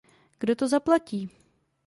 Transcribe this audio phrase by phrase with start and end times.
[0.39, 1.29] Kdo to zaplatí?